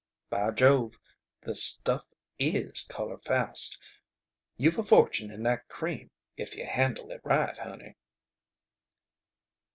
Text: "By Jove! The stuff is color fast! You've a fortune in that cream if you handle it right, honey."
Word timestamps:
"By 0.31 0.49
Jove! 0.49 0.97
The 1.41 1.53
stuff 1.53 2.07
is 2.39 2.81
color 2.89 3.19
fast! 3.19 3.77
You've 4.57 4.79
a 4.79 4.83
fortune 4.83 5.29
in 5.29 5.43
that 5.43 5.67
cream 5.67 6.09
if 6.37 6.55
you 6.57 6.65
handle 6.65 7.11
it 7.11 7.21
right, 7.23 7.55
honey." 7.55 7.95